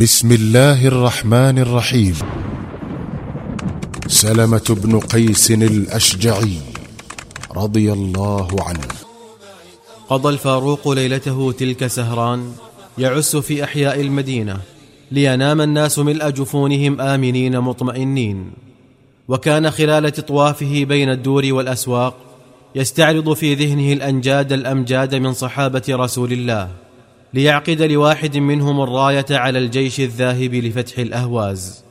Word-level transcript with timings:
بسم 0.00 0.32
الله 0.32 0.86
الرحمن 0.86 1.58
الرحيم. 1.58 2.14
سلمة 4.06 4.62
بن 4.70 5.00
قيس 5.00 5.50
الأشجعي 5.50 6.56
رضي 7.56 7.92
الله 7.92 8.48
عنه. 8.60 8.88
قضى 10.08 10.28
الفاروق 10.28 10.88
ليلته 10.88 11.52
تلك 11.52 11.86
سهران 11.86 12.52
يعس 12.98 13.36
في 13.36 13.64
أحياء 13.64 14.00
المدينة 14.00 14.56
لينام 15.10 15.60
الناس 15.60 15.98
ملء 15.98 16.30
جفونهم 16.30 17.00
آمنين 17.00 17.60
مطمئنين. 17.60 18.50
وكان 19.28 19.70
خلال 19.70 20.12
تطوافه 20.12 20.84
بين 20.84 21.10
الدور 21.10 21.52
والأسواق 21.52 22.14
يستعرض 22.74 23.32
في 23.32 23.54
ذهنه 23.54 23.92
الأنجاد 23.92 24.52
الأمجاد 24.52 25.14
من 25.14 25.32
صحابة 25.32 25.82
رسول 25.90 26.32
الله. 26.32 26.68
ليعقد 27.34 27.82
لواحد 27.82 28.36
منهم 28.36 28.80
الراية 28.80 29.26
على 29.30 29.58
الجيش 29.58 30.00
الذاهب 30.00 30.54
لفتح 30.54 30.98
الأهواز. 30.98 31.84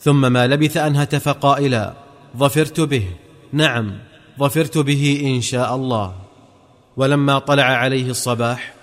ثم 0.00 0.32
ما 0.32 0.46
لبث 0.46 0.76
أن 0.76 0.96
هتف 0.96 1.28
قائلا 1.28 1.94
ظفرت 2.36 2.80
به. 2.80 3.04
نعم 3.52 3.98
ظفرت 4.38 4.78
به 4.78 5.22
إن 5.24 5.40
شاء 5.40 5.76
الله. 5.76 6.14
ولما 6.96 7.38
طلع 7.38 7.64
عليه 7.64 8.10
الصباح 8.10 8.74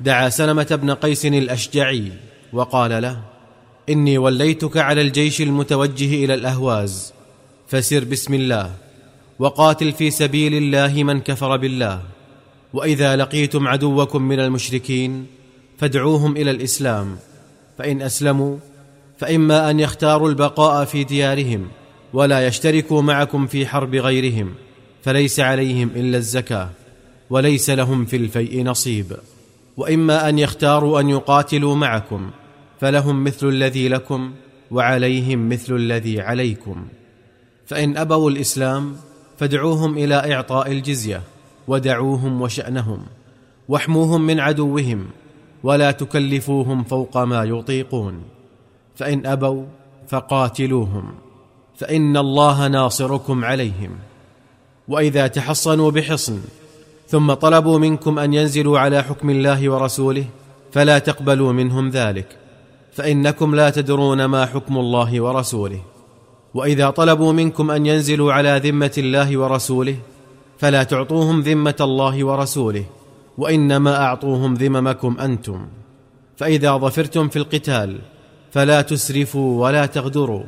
دعا 0.00 0.28
سلمة 0.28 0.78
بن 0.82 0.90
قيس 0.90 1.26
الأشجعي 1.26 2.12
وقال 2.52 3.02
له 3.02 3.22
إني 3.88 4.18
وليتك 4.18 4.76
على 4.76 5.00
الجيش 5.00 5.40
المتوجه 5.40 6.24
إلى 6.24 6.34
الأهواز 6.34 7.12
فسر 7.68 8.04
بسم 8.04 8.34
الله 8.34 8.74
وقاتل 9.38 9.92
في 9.92 10.10
سبيل 10.10 10.54
الله 10.54 11.02
من 11.02 11.20
كفر 11.20 11.56
بالله 11.56 12.02
وإذا 12.72 13.16
لقيتم 13.16 13.68
عدوكم 13.68 14.22
من 14.22 14.40
المشركين 14.40 15.26
فادعوهم 15.78 16.36
إلى 16.36 16.50
الإسلام. 16.50 17.16
فإن 17.78 18.02
أسلموا 18.02 18.56
فإما 19.18 19.70
أن 19.70 19.80
يختاروا 19.80 20.28
البقاء 20.28 20.84
في 20.84 21.04
ديارهم 21.04 21.68
ولا 22.12 22.46
يشتركوا 22.46 23.02
معكم 23.02 23.46
في 23.46 23.66
حرب 23.66 23.94
غيرهم 23.94 24.54
فليس 25.02 25.40
عليهم 25.40 25.90
إلا 25.96 26.18
الزكاة 26.18 26.70
وليس 27.30 27.70
لهم 27.70 28.04
في 28.04 28.16
الفيء 28.16 28.64
نصيب. 28.64 29.16
وإما 29.76 30.28
أن 30.28 30.38
يختاروا 30.38 31.00
أن 31.00 31.08
يقاتلوا 31.08 31.74
معكم 31.74 32.30
فلهم 32.80 33.24
مثل 33.24 33.48
الذي 33.48 33.88
لكم 33.88 34.32
وعليهم 34.70 35.48
مثل 35.48 35.76
الذي 35.76 36.20
عليكم. 36.20 36.86
فإن 37.66 37.96
أبوا 37.96 38.30
الإسلام 38.30 38.96
فادعوهم 39.38 39.98
إلى 39.98 40.34
إعطاء 40.34 40.72
الجزية 40.72 41.22
ودعوهم 41.68 42.42
وشأنهم 42.42 43.02
واحموهم 43.68 44.26
من 44.26 44.40
عدوهم 44.40 45.06
ولا 45.66 45.90
تكلفوهم 45.90 46.84
فوق 46.84 47.14
ما 47.18 47.44
يطيقون. 47.44 48.14
فإن 48.96 49.26
أبوا 49.26 49.64
فقاتلوهم 50.08 51.06
فإن 51.76 52.16
الله 52.16 52.68
ناصركم 52.68 53.44
عليهم. 53.44 53.90
وإذا 54.88 55.26
تحصنوا 55.26 55.90
بحصن 55.90 56.40
ثم 57.08 57.32
طلبوا 57.32 57.78
منكم 57.78 58.18
أن 58.18 58.34
ينزلوا 58.34 58.78
على 58.78 59.02
حكم 59.02 59.30
الله 59.30 59.70
ورسوله 59.70 60.24
فلا 60.72 60.98
تقبلوا 60.98 61.52
منهم 61.52 61.90
ذلك. 61.90 62.28
فإنكم 62.92 63.54
لا 63.54 63.70
تدرون 63.70 64.24
ما 64.24 64.46
حكم 64.46 64.78
الله 64.78 65.20
ورسوله. 65.20 65.80
وإذا 66.54 66.90
طلبوا 66.90 67.32
منكم 67.32 67.70
أن 67.70 67.86
ينزلوا 67.86 68.32
على 68.32 68.60
ذمة 68.64 68.94
الله 68.98 69.36
ورسوله 69.36 69.96
فلا 70.58 70.82
تعطوهم 70.82 71.40
ذمة 71.40 71.80
الله 71.80 72.24
ورسوله. 72.24 72.84
وإنما 73.38 73.96
أعطوهم 73.96 74.54
ذممكم 74.54 75.16
أنتم. 75.20 75.66
فإذا 76.36 76.76
ظفرتم 76.76 77.28
في 77.28 77.36
القتال 77.36 77.98
فلا 78.52 78.82
تسرفوا 78.82 79.64
ولا 79.64 79.86
تغدروا 79.86 80.44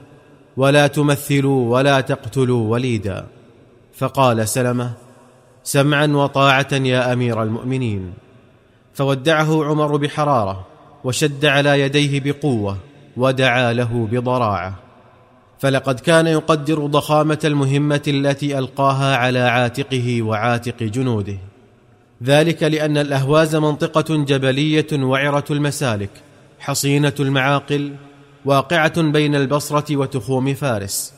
ولا 0.57 0.87
تمثلوا 0.87 1.77
ولا 1.77 2.01
تقتلوا 2.01 2.69
وليدا. 2.69 3.27
فقال 3.95 4.49
سلمة 4.49 4.93
سمعا 5.65 6.07
وطاعة 6.07 6.69
يا 6.73 7.13
أمير 7.13 7.43
المؤمنين. 7.43 8.13
فودعه 8.95 9.65
عمر 9.65 9.97
بحرارة 9.97 10.67
وشد 11.05 11.45
على 11.45 11.81
يديه 11.81 12.21
بقوة 12.21 12.77
ودعا 13.17 13.73
له 13.73 14.09
بضراعة. 14.13 14.75
فلقد 15.59 16.01
كان 16.01 16.27
يقدر 16.27 16.87
ضخامة 16.87 17.39
المهمة 17.45 18.03
التي 18.09 18.59
ألقاها 18.59 19.17
على 19.17 19.39
عاتقه 19.39 20.23
وعاتق 20.23 20.83
جنوده. 20.83 21.39
ذلك 22.25 22.63
لأن 22.63 22.99
الأهواز 22.99 23.57
منطقة 23.57 24.17
جبلية 24.17 24.87
وعرة 24.93 25.45
المسالك 25.51 26.11
حصينة 26.59 27.15
المعاقل 27.21 27.95
واقعة 28.45 29.03
بين 29.03 29.35
البصرة 29.35 29.97
وتخوم 29.97 30.55
فارس. 30.55 31.13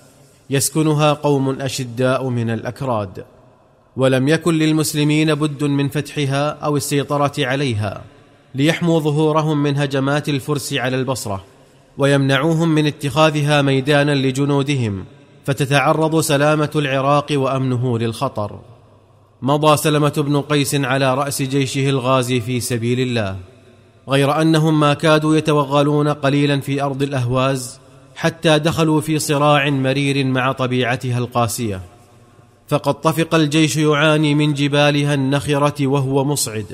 يسكنها 0.50 1.12
قوم 1.12 1.60
أشداء 1.60 2.28
من 2.28 2.50
الأكراد. 2.50 3.24
ولم 3.96 4.28
يكن 4.28 4.54
للمسلمين 4.54 5.34
بد 5.34 5.64
من 5.64 5.88
فتحها 5.88 6.48
أو 6.50 6.76
السيطرة 6.76 7.32
عليها 7.38 8.02
ليحموا 8.54 9.00
ظهورهم 9.00 9.62
من 9.62 9.76
هجمات 9.76 10.28
الفرس 10.28 10.72
على 10.72 10.96
البصرة 10.96 11.44
ويمنعوهم 11.98 12.68
من 12.68 12.86
اتخاذها 12.86 13.62
ميدانا 13.62 14.14
لجنودهم 14.14 15.04
فتتعرض 15.46 16.20
سلامة 16.20 16.70
العراق 16.76 17.26
وأمنه 17.32 17.98
للخطر. 17.98 18.60
مضى 19.42 19.76
سلمة 19.76 20.12
بن 20.16 20.40
قيس 20.40 20.74
على 20.74 21.14
رأس 21.14 21.42
جيشه 21.42 21.88
الغازي 21.88 22.40
في 22.40 22.60
سبيل 22.60 23.00
الله 23.00 23.36
غير 24.08 24.42
أنهم 24.42 24.80
ما 24.80 24.94
كادوا 24.94 25.36
يتوغلون 25.36 26.08
قليلا 26.08 26.60
في 26.60 26.82
أرض 26.82 27.02
الأهواز 27.02 27.80
حتى 28.16 28.58
دخلوا 28.58 29.00
في 29.00 29.18
صراع 29.18 29.70
مرير 29.70 30.24
مع 30.26 30.52
طبيعتها 30.52 31.18
القاسية. 31.18 31.80
فقد 32.68 32.94
طفق 32.94 33.34
الجيش 33.34 33.76
يعاني 33.76 34.34
من 34.34 34.54
جبالها 34.54 35.14
النخرة 35.14 35.86
وهو 35.86 36.24
مصعد 36.24 36.66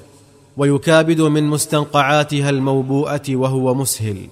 ويكابد 0.56 1.20
من 1.20 1.44
مستنقعاتها 1.44 2.50
الموبوءة 2.50 3.22
وهو 3.28 3.74
مسهل 3.74 4.28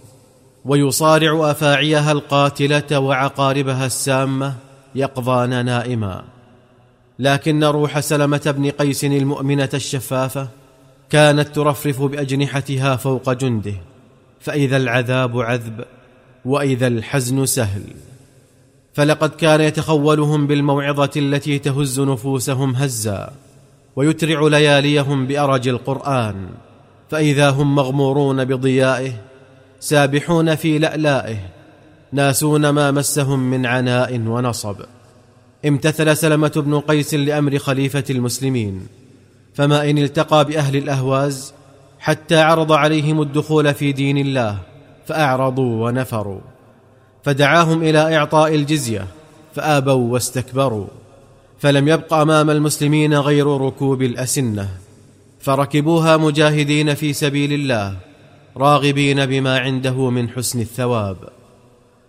ويصارع 0.64 1.50
أفاعيها 1.50 2.12
القاتلة 2.12 2.98
وعقاربها 2.98 3.86
السامة 3.86 4.54
يقظان 4.94 5.64
نائما. 5.64 6.33
لكن 7.18 7.64
روح 7.64 8.00
سلمة 8.00 8.54
بن 8.56 8.70
قيس 8.70 9.04
المؤمنة 9.04 9.68
الشفافة 9.74 10.48
كانت 11.10 11.48
ترفرف 11.48 12.02
بأجنحتها 12.02 12.96
فوق 12.96 13.32
جنده 13.32 13.74
فإذا 14.40 14.76
العذاب 14.76 15.40
عذب 15.40 15.84
وإذا 16.44 16.86
الحزن 16.86 17.46
سهل. 17.46 17.82
فلقد 18.94 19.30
كان 19.30 19.60
يتخولهم 19.60 20.46
بالموعظة 20.46 21.10
التي 21.16 21.58
تهز 21.58 22.00
نفوسهم 22.00 22.76
هزا 22.76 23.32
ويترع 23.96 24.48
لياليهم 24.48 25.26
بأرج 25.26 25.68
القرآن 25.68 26.48
فإذا 27.10 27.50
هم 27.50 27.74
مغمورون 27.74 28.44
بضيائه 28.44 29.12
سابحون 29.80 30.54
في 30.54 30.78
لألائه 30.78 31.36
ناسون 32.12 32.68
ما 32.68 32.90
مسهم 32.90 33.50
من 33.50 33.66
عناء 33.66 34.20
ونصب. 34.20 34.76
امتثل 35.66 36.16
سلمة 36.16 36.52
بن 36.56 36.80
قيس 36.80 37.14
لأمر 37.14 37.58
خليفة 37.58 38.04
المسلمين 38.10 38.86
فما 39.54 39.90
إن 39.90 39.98
التقى 39.98 40.44
بأهل 40.44 40.76
الأهواز 40.76 41.54
حتى 41.98 42.36
عرض 42.36 42.72
عليهم 42.72 43.22
الدخول 43.22 43.74
في 43.74 43.92
دين 43.92 44.18
الله 44.18 44.58
فأعرضوا 45.06 45.86
ونفروا 45.86 46.40
فدعاهم 47.24 47.82
إلى 47.82 48.16
إعطاء 48.16 48.54
الجزية 48.54 49.06
فآبوا 49.54 50.12
واستكبروا 50.12 50.86
فلم 51.58 51.88
يبق 51.88 52.14
أمام 52.14 52.50
المسلمين 52.50 53.14
غير 53.14 53.46
ركوب 53.46 54.02
الأسنة 54.02 54.68
فركبوها 55.40 56.16
مجاهدين 56.16 56.94
في 56.94 57.12
سبيل 57.12 57.52
الله 57.52 57.96
راغبين 58.56 59.26
بما 59.26 59.58
عنده 59.58 60.10
من 60.10 60.28
حسن 60.28 60.60
الثواب. 60.60 61.16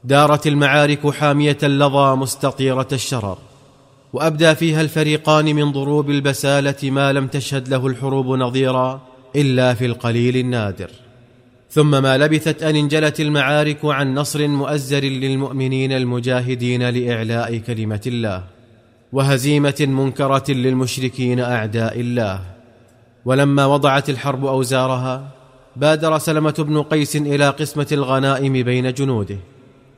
دارت 0.05 0.47
المعارك 0.47 1.09
حامية 1.09 1.57
اللظى 1.63 2.15
مستطيرة 2.15 2.87
الشرر 2.91 3.37
وأبدى 4.13 4.55
فيها 4.55 4.81
الفريقان 4.81 5.45
من 5.45 5.71
ضروب 5.71 6.09
البسالة 6.09 6.91
ما 6.91 7.13
لم 7.13 7.27
تشهد 7.27 7.69
له 7.69 7.87
الحروب 7.87 8.27
نظيرا 8.27 9.01
إلا 9.35 9.73
في 9.73 9.85
القليل 9.85 10.37
النادر. 10.37 10.89
ثم 11.71 12.03
ما 12.03 12.17
لبثت 12.17 12.63
أن 12.63 12.75
انجلت 12.75 13.19
المعارك 13.19 13.79
عن 13.83 14.15
نصر 14.15 14.47
مؤزر 14.47 15.03
للمؤمنين 15.03 15.91
المجاهدين 15.91 16.89
لإعلاء 16.89 17.57
كلمة 17.57 18.01
الله 18.07 18.43
وهزيمة 19.13 19.75
منكرة 19.79 20.51
للمشركين 20.51 21.39
أعداء 21.39 21.99
الله. 21.99 22.39
ولما 23.25 23.65
وضعت 23.65 24.09
الحرب 24.09 24.45
أوزارها 24.45 25.29
بادر 25.75 26.17
سلمة 26.17 26.55
بن 26.59 26.81
قيس 26.81 27.15
إلى 27.15 27.49
قسمة 27.49 27.87
الغنائم 27.91 28.53
بين 28.53 28.93
جنوده. 28.93 29.37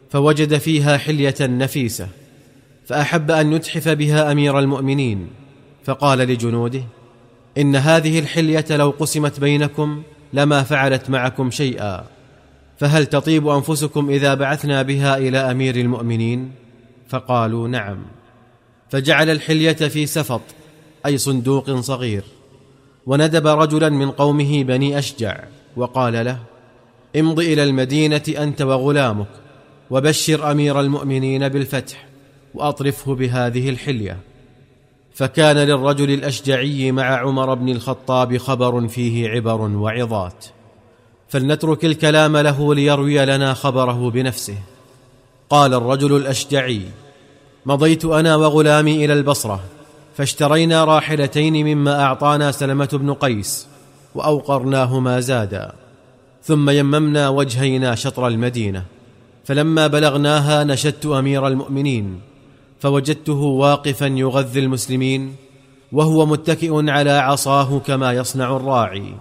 فوجد 0.09 0.57
فيها 0.57 0.97
حلية 0.97 1.35
نفيسة 1.41 2.07
فأحب 2.85 3.31
أن 3.31 3.53
يتحف 3.53 3.89
بها 3.89 4.31
أمير 4.31 4.59
المؤمنين 4.59 5.27
فقال 5.83 6.19
لجنوده 6.19 6.83
إن 7.57 7.75
هذه 7.75 8.19
الحلية 8.19 8.65
لو 8.69 8.89
قسمت 8.99 9.39
بينكم 9.39 10.03
لما 10.33 10.63
فعلت 10.63 11.09
معكم 11.09 11.51
شيئا 11.51 12.03
فهل 12.77 13.05
تطيب 13.05 13.47
أنفسكم 13.47 14.09
إذا 14.09 14.33
بعثنا 14.33 14.81
بها 14.81 15.17
إلى 15.17 15.37
أمير 15.37 15.75
المؤمنين؟ 15.75 16.51
فقالوا 17.09 17.67
نعم. 17.67 17.97
فجعل 18.89 19.29
الحلية 19.29 19.73
في 19.73 20.05
سفط 20.05 20.41
أي 21.05 21.17
صندوق 21.17 21.79
صغير 21.79 22.23
وندب 23.05 23.47
رجلا 23.47 23.89
من 23.89 24.11
قومه 24.11 24.63
بني 24.63 24.99
أشجع 24.99 25.43
وقال 25.75 26.25
له 26.25 26.39
امض 27.15 27.39
إلى 27.39 27.63
المدينة 27.63 28.23
أنت 28.37 28.61
وغلامك 28.61 29.27
وبشر 29.89 30.51
أمير 30.51 30.79
المؤمنين 30.79 31.49
بالفتح 31.49 32.05
وأطرفه 32.53 33.15
بهذه 33.15 33.69
الحلية. 33.69 34.17
فكان 35.13 35.57
للرجل 35.57 36.11
الأشجعي 36.11 36.91
مع 36.91 37.03
عمر 37.03 37.53
بن 37.53 37.69
الخطاب 37.69 38.37
خبر 38.37 38.87
فيه 38.87 39.29
عبر 39.29 39.61
وعظات. 39.61 40.45
فلنترك 41.29 41.85
الكلام 41.85 42.37
له 42.37 42.75
ليروي 42.75 43.25
لنا 43.25 43.53
خبره 43.53 44.09
بنفسه. 44.09 44.57
قال 45.49 45.73
الرجل 45.73 46.15
الأشجعي 46.15 46.81
مضيت 47.65 48.05
أنا 48.05 48.35
وغلامي 48.35 49.05
إلى 49.05 49.13
البصرة 49.13 49.59
فاشترينا 50.17 50.83
راحلتين 50.83 51.65
مما 51.65 52.03
أعطانا 52.03 52.51
سلمة 52.51 52.89
بن 52.93 53.13
قيس 53.13 53.67
وأوقرناهما 54.15 55.19
زادا 55.19 55.73
ثم 56.43 56.69
يممنا 56.69 57.29
وجهينا 57.29 57.95
شطر 57.95 58.27
المدينة. 58.27 58.83
فلما 59.47 59.87
بلغناها 59.87 60.63
نشدت 60.63 61.05
أمير 61.05 61.47
المؤمنين 61.47 62.19
فوجدته 62.79 63.33
واقفا 63.33 64.05
يغذي 64.05 64.59
المسلمين 64.59 65.35
وهو 65.91 66.25
متكئ 66.25 66.89
على 66.89 67.11
عصاه 67.11 67.79
كما 67.79 68.13
يصنع 68.13 68.55
الراعي 68.55 69.13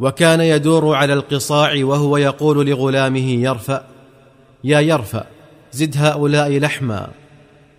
وكان 0.00 0.40
يدور 0.40 0.94
على 0.94 1.12
القصاع 1.12 1.84
وهو 1.84 2.16
يقول 2.16 2.66
لغلامه 2.66 3.30
يرفأ 3.30 3.84
يا 4.64 4.80
يرفأ 4.80 5.26
زد 5.72 5.94
هؤلاء 5.96 6.58
لحما 6.58 7.08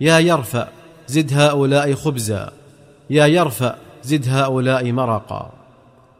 يا 0.02 0.20
يرفأ 0.20 0.70
زد 1.08 1.34
هؤلاء 1.34 1.94
خبزا 1.94 2.52
يا 3.10 3.26
يرفأ 3.26 3.76
زد 4.04 4.30
هؤلاء 4.30 4.92
مرقا. 4.92 5.52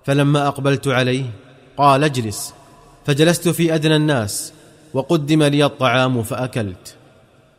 فلما 0.04 0.48
أقبلت 0.48 0.88
عليه 0.88 1.26
قال 1.78 2.04
اجلس. 2.04 2.54
فجلست 3.06 3.50
في 3.50 3.76
أدنى 3.76 3.96
الناس 3.96 4.54
وقدم 4.96 5.44
لي 5.44 5.66
الطعام 5.66 6.24
فأكلت. 6.24 6.96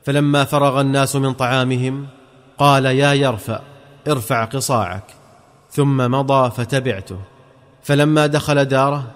فلما 0.04 0.44
فرغ 0.44 0.80
الناس 0.80 1.16
من 1.16 1.32
طعامهم 1.32 2.06
قال 2.58 2.86
يا 2.86 3.12
يرفأ 3.12 3.62
ارفع 4.08 4.44
قصاعك. 4.44 5.04
ثم 5.70 6.10
مضى 6.10 6.50
فتبعته. 6.50 7.18
فلما 7.82 8.26
دخل 8.26 8.64
داره 8.64 9.10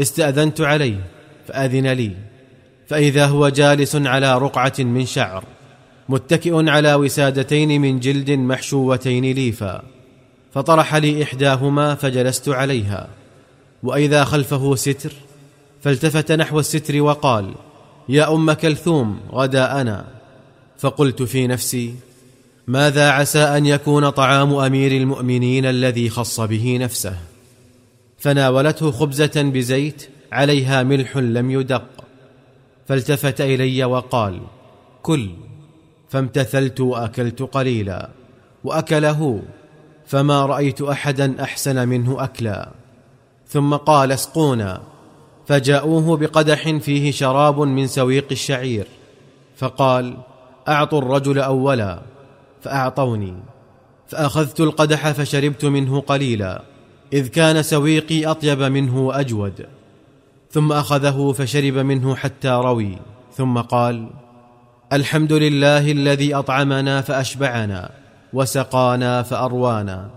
استأذنت 0.00 0.60
عليه 0.60 1.06
فأذن 1.46 1.86
لي. 1.86 2.12
فإذا 2.88 3.26
هو 3.26 3.48
جالس 3.48 3.96
على 3.96 4.38
رقعة 4.38 4.74
من 4.78 5.06
شعر 5.06 5.44
متكئ 6.08 6.70
على 6.70 6.94
وسادتين 6.94 7.80
من 7.80 8.00
جلد 8.00 8.30
محشوتين 8.30 9.24
ليفا. 9.24 9.82
فطرح 10.54 10.94
لي 10.94 11.22
إحداهما 11.22 11.94
فجلست 11.94 12.48
عليها. 12.48 13.08
وإذا 13.82 14.24
خلفه 14.24 14.74
ستر 14.74 15.12
فالتفت 15.80 16.32
نحو 16.32 16.60
الستر 16.60 17.02
وقال 17.02 17.54
يا 18.08 18.34
أم 18.34 18.52
كلثوم 18.52 19.20
غدا 19.32 19.80
أنا. 19.80 20.06
فقلت 20.78 21.22
في 21.22 21.46
نفسي 21.46 21.94
ماذا 22.66 23.10
عسى 23.10 23.38
أن 23.38 23.66
يكون 23.66 24.10
طعام 24.10 24.54
أمير 24.54 24.92
المؤمنين 24.92 25.66
الذي 25.66 26.10
خص 26.10 26.40
به 26.40 26.78
نفسه؟ 26.80 27.18
فناولته 28.18 28.90
خبزة 28.90 29.32
بزيت 29.36 30.08
عليها 30.32 30.82
ملح 30.82 31.16
لم 31.16 31.50
يدق. 31.50 32.04
فالتفت 32.88 33.40
إلي 33.40 33.84
وقال 33.84 34.40
كل. 35.02 35.30
فامتثلت 36.08 36.80
وأكلت 36.80 37.42
قليلا 37.42 38.08
وأكله 38.64 39.42
فما 40.06 40.46
رأيت 40.46 40.82
أحدا 40.82 41.42
أحسن 41.42 41.88
منه 41.88 42.24
أكلا. 42.24 42.68
ثم 43.48 43.74
قال 43.74 44.12
اسقونا. 44.12 44.82
فجاءوه 45.48 46.16
بقدح 46.16 46.70
فيه 46.70 47.10
شراب 47.10 47.60
من 47.60 47.86
سويق 47.86 48.26
الشعير 48.30 48.86
فقال 49.56 50.16
أعطوا 50.68 50.98
الرجل 50.98 51.38
أولا 51.38 52.02
فأعطوني 52.62 53.34
فأخذت 54.08 54.60
القدح 54.60 55.12
فشربت 55.12 55.64
منه 55.64 56.00
قليلا 56.00 56.62
إذ 57.12 57.28
كان 57.28 57.62
سويقي 57.62 58.26
أطيب 58.26 58.62
منه 58.62 58.98
وأجود. 58.98 59.66
ثم 60.50 60.72
أخذه 60.72 61.32
فشرب 61.32 61.74
منه 61.74 62.14
حتى 62.14 62.48
روي 62.48 62.98
ثم 63.36 63.58
قال 63.58 64.10
الحمد 64.92 65.32
لله 65.32 65.92
الذي 65.92 66.34
أطعمنا 66.34 67.00
فأشبعنا 67.00 67.90
وسقانا 68.32 69.22
فأروانا. 69.22 70.10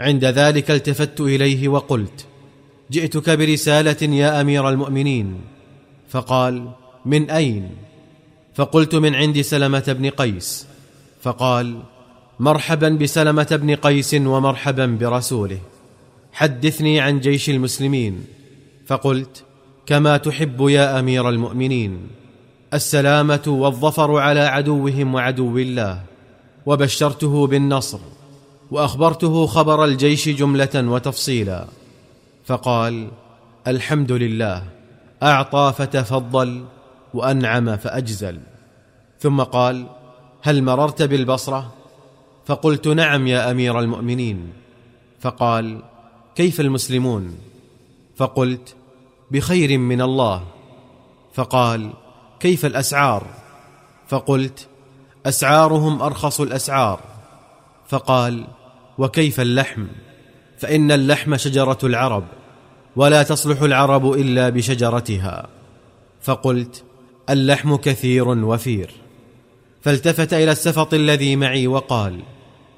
عند 0.00 0.24
ذلك 0.24 0.70
التفت 0.70 1.20
إليه 1.20 1.68
وقلت 1.68 2.27
جئتك 2.90 3.30
برسالة 3.30 4.14
يا 4.14 4.40
أمير 4.40 4.68
المؤمنين. 4.68 5.40
فقال 6.08 6.70
من 7.06 7.30
أين؟ 7.30 7.70
فقلت 8.54 8.94
من 8.94 9.14
عند 9.14 9.40
سلمة 9.40 9.84
بن 9.88 10.10
قيس. 10.10 10.66
فقال 11.22 11.78
مرحبا 12.40 12.88
بسلمة 12.88 13.48
بن 13.62 13.74
قيس 13.74 14.14
ومرحبا 14.14 14.86
برسوله. 14.86 15.58
حدثني 16.32 17.00
عن 17.00 17.20
جيش 17.20 17.50
المسلمين. 17.50 18.24
فقلت 18.86 19.44
كما 19.86 20.16
تحب 20.16 20.68
يا 20.68 20.98
أمير 21.00 21.28
المؤمنين. 21.28 21.98
السلامة 22.74 23.42
والظفر 23.46 24.16
على 24.16 24.40
عدوهم 24.40 25.14
وعدو 25.14 25.58
الله. 25.58 26.02
وبشرته 26.66 27.46
بالنصر. 27.46 27.98
وأخبرته 28.70 29.46
خبر 29.46 29.84
الجيش 29.84 30.28
جملة 30.28 30.74
وتفصيلا. 30.74 31.66
فقال 32.48 33.10
الحمد 33.66 34.12
لله 34.12 34.64
أعطى 35.22 35.72
فتفضل 35.78 36.64
وأنعم 37.14 37.76
فأجزل. 37.76 38.40
ثم 39.20 39.42
قال 39.42 39.86
هل 40.42 40.62
مررت 40.62 41.02
بالبصرة؟ 41.02 41.74
فقلت 42.46 42.88
نعم 42.88 43.26
يا 43.26 43.50
أمير 43.50 43.78
المؤمنين. 43.78 44.52
فقال 45.20 45.82
كيف 46.34 46.60
المسلمون؟ 46.60 47.38
فقلت 48.16 48.76
بخير 49.30 49.78
من 49.78 50.00
الله. 50.02 50.44
فقال 51.34 51.90
كيف 52.40 52.66
الأسعار؟ 52.66 53.26
فقلت 54.06 54.68
أسعارهم 55.26 56.02
أرخص 56.02 56.40
الأسعار. 56.40 57.00
فقال 57.88 58.46
وكيف 58.98 59.40
اللحم؟ 59.40 59.86
فإن 60.58 60.92
اللحم 60.92 61.36
شجرة 61.36 61.78
العرب. 61.84 62.24
ولا 62.98 63.22
تصلح 63.22 63.62
العرب 63.62 64.12
إلا 64.12 64.48
بشجرتها. 64.48 65.48
فقلت 66.22 66.84
اللحم 67.30 67.76
كثير 67.76 68.28
وفير. 68.28 68.90
فالتفت 69.82 70.34
إلى 70.34 70.52
السفط 70.52 70.94
الذي 70.94 71.36
معي 71.36 71.66
وقال 71.66 72.20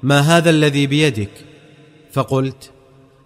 ما 0.03 0.19
هذا 0.19 0.49
الذي 0.49 0.87
بيدك؟ 0.87 1.31
فقلت 2.11 2.71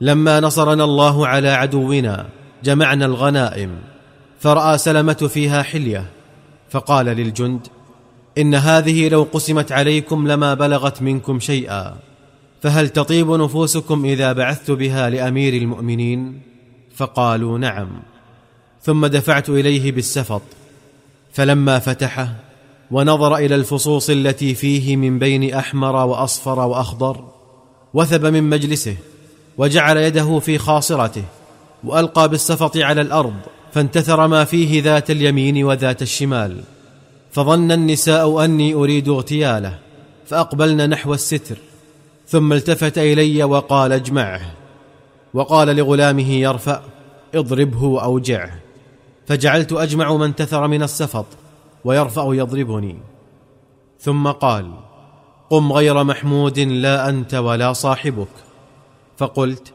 لما 0.02 0.40
نصرنا 0.40 0.84
الله 0.84 1.28
على 1.28 1.50
عدونا 1.50 2.30
جمعنا 2.64 3.06
الغنائم 3.06 3.72
فرأى 4.40 4.78
سلمة 4.78 5.30
فيها 5.34 5.64
حلية. 5.64 6.06
فقال 6.70 7.06
للجند 7.06 7.68
إن 8.38 8.56
هذه 8.56 9.10
لو 9.10 9.28
قسمت 9.34 9.72
عليكم 9.72 10.28
لما 10.28 10.54
بلغت 10.54 11.02
منكم 11.02 11.40
شيئا 11.40 11.96
فهل 12.62 12.90
تطيب 12.90 13.32
نفوسكم 13.32 14.06
إذا 14.06 14.32
بعثت 14.32 14.72
بها 14.72 15.10
لأمير 15.10 15.54
المؤمنين؟ 15.54 16.55
فقالوا 16.96 17.58
نعم. 17.58 17.88
ثم 18.82 19.06
دفعت 19.06 19.50
إليه 19.50 19.92
بالسفط. 19.92 20.42
فلما 21.34 21.80
فتحه 21.80 22.36
ونظر 22.92 23.36
إلى 23.36 23.56
الفصوص 23.56 24.10
التي 24.10 24.56
فيه 24.56 24.96
من 24.96 25.20
بين 25.20 25.54
أحمر 25.54 25.96
وأصفر 25.96 26.60
وأخضر 26.60 27.24
وثب 27.94 28.26
من 28.26 28.44
مجلسه 28.44 28.96
وجعل 29.58 29.98
يده 29.98 30.40
في 30.40 30.58
خاصرته 30.58 31.24
وألقى 31.84 32.30
بالسفط 32.30 32.78
على 32.78 33.02
الأرض 33.02 33.36
فانتثر 33.74 34.28
ما 34.28 34.44
فيه 34.44 34.84
ذات 34.84 35.12
اليمين 35.12 35.64
وذات 35.64 36.02
الشمال. 36.02 36.64
فظن 37.32 37.72
النساء 37.72 38.46
أني 38.46 38.74
أريد 38.74 39.10
اغتياله 39.10 39.80
فأقبلن 40.26 40.90
نحو 40.90 41.14
الستر 41.14 41.58
ثم 42.28 42.54
التفت 42.54 42.98
إلي 42.98 43.44
وقال 43.44 43.92
اجمعه. 43.92 44.65
وقال 45.36 45.76
لغلامه 45.76 46.32
يرفأ 46.32 46.82
اضربه 47.36 47.84
واوجعه 47.84 48.52
فجعلت 49.28 49.74
أجمع 49.74 50.14
ما 50.14 50.26
انتثر 50.26 50.68
من 50.68 50.84
السفط 50.84 51.26
ويرفأ 51.86 52.28
يضربني. 52.30 52.98
ثم 54.00 54.28
قال 54.28 54.72
قم 55.50 55.74
غير 55.74 56.04
محمود 56.04 56.60
لا 56.60 57.10
أنت 57.10 57.34
ولا 57.34 57.74
صاحبك. 57.74 58.28
فقلت 59.18 59.74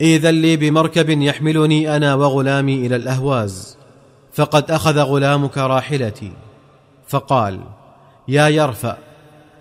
إذن 0.00 0.42
لي 0.42 0.56
بمركب 0.56 1.10
يحملني 1.10 1.96
أنا 1.96 2.14
وغلامي 2.14 2.86
إلى 2.86 2.96
الأهواز 2.96 3.78
فقد 4.32 4.70
أخذ 4.70 4.98
غلامك 4.98 5.58
راحلتي. 5.58 6.32
فقال 7.08 7.60
يا 8.28 8.48
يرفأ 8.48 8.98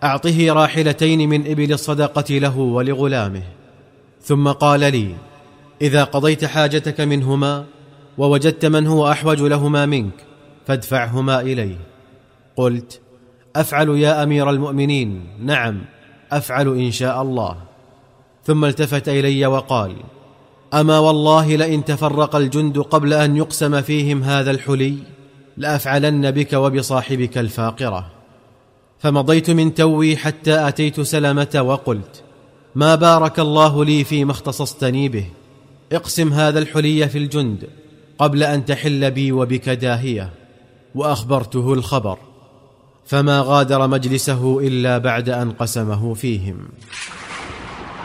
أعطه 0.04 0.54
راحلتين 0.54 1.30
من 1.30 1.52
إبل 1.52 1.74
الصدقة 1.74 2.34
له 2.34 2.58
ولغلامه. 2.58 3.44
ثم 4.22 4.48
قال 4.48 4.80
لي 4.80 5.16
إذا 5.82 6.04
قضيت 6.04 6.46
حاجتك 6.46 7.02
منهما 7.02 7.66
ووجدت 8.18 8.66
من 8.66 8.88
هو 8.88 9.12
أحوج 9.12 9.42
لهما 9.42 9.86
منك 9.86 10.26
فادفعهما 10.68 11.42
إليه. 11.42 11.78
قلت 12.56 13.02
أفعل 13.56 13.90
يا 13.90 14.24
أمير 14.24 14.50
المؤمنين. 14.50 15.28
نعم 15.42 15.82
أفعل 16.32 16.68
إن 16.68 16.92
شاء 16.92 17.22
الله. 17.22 17.56
ثم 18.44 18.66
التفت 18.66 19.10
إلي 19.10 19.46
وقال 19.46 19.96
أما 20.74 21.00
والله 21.00 21.56
لئن 21.56 21.86
تفرق 21.86 22.36
الجند 22.36 22.80
قبل 22.80 23.14
أن 23.14 23.38
يقسم 23.38 23.82
فيهم 23.82 24.24
هذا 24.24 24.52
الحلي 24.52 24.98
لأفعلن 25.58 26.32
بك 26.32 26.54
وبصاحبك 26.54 27.38
الفاقرة. 27.38 28.12
فمضيت 29.00 29.50
من 29.50 29.74
توي 29.74 30.18
حتى 30.18 30.68
أتيت 30.68 31.02
سلمه 31.02 31.62
وقلت 31.62 32.24
ما 32.76 32.96
بارك 32.96 33.40
الله 33.40 33.86
لي 33.86 34.04
فيما 34.04 34.32
اختصصتني 34.32 35.10
به. 35.10 35.26
اقسم 35.92 36.34
هذا 36.34 36.60
الحلي 36.60 37.10
في 37.10 37.18
الجند 37.18 37.70
قبل 38.20 38.44
أن 38.44 38.66
تحل 38.66 39.12
بي 39.12 39.32
وبك 39.32 39.70
داهية 39.70 40.34
وأخبرته 40.96 41.74
الخبر 41.74 42.18
فما 43.06 43.42
غادر 43.46 43.88
مجلسه 43.88 44.60
إلا 44.60 44.98
بعد 44.98 45.30
أن 45.30 45.52
قسمه 45.52 46.14
فيهم. 46.14 46.58